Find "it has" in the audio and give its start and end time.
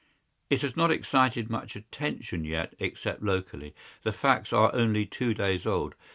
0.49-0.75